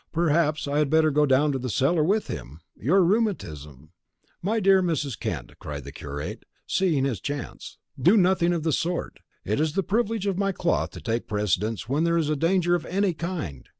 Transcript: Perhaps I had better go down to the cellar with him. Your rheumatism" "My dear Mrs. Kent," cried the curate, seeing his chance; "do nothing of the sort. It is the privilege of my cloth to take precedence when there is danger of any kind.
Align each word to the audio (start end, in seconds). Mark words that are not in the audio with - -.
Perhaps 0.11 0.67
I 0.67 0.79
had 0.79 0.89
better 0.89 1.11
go 1.11 1.27
down 1.27 1.51
to 1.51 1.59
the 1.59 1.69
cellar 1.69 2.03
with 2.03 2.25
him. 2.25 2.59
Your 2.75 3.03
rheumatism" 3.03 3.91
"My 4.41 4.59
dear 4.59 4.81
Mrs. 4.81 5.13
Kent," 5.19 5.51
cried 5.59 5.83
the 5.83 5.91
curate, 5.91 6.43
seeing 6.65 7.05
his 7.05 7.19
chance; 7.21 7.77
"do 8.01 8.17
nothing 8.17 8.51
of 8.51 8.63
the 8.63 8.73
sort. 8.73 9.19
It 9.45 9.59
is 9.59 9.73
the 9.73 9.83
privilege 9.83 10.25
of 10.25 10.39
my 10.39 10.53
cloth 10.53 10.89
to 10.93 11.01
take 11.01 11.27
precedence 11.27 11.87
when 11.87 12.03
there 12.03 12.17
is 12.17 12.29
danger 12.31 12.73
of 12.73 12.87
any 12.87 13.13
kind. 13.13 13.69